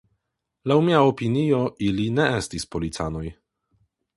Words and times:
Laŭ 0.69 0.77
mia 0.87 1.01
opinio 1.09 1.59
ili 1.89 2.07
ne 2.17 2.27
estis 2.41 2.67
policanoj. 2.77 3.25